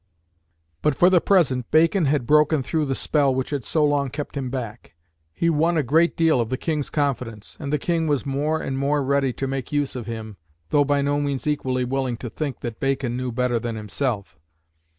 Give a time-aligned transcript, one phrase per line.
[0.81, 4.35] But for the present Bacon had broken through the spell which had so long kept
[4.35, 4.95] him back.
[5.31, 8.79] He won a great deal of the King's confidence, and the King was more and
[8.79, 10.37] more ready to make use of him,
[10.71, 14.39] though by no means equally willing to think that Bacon knew better than himself.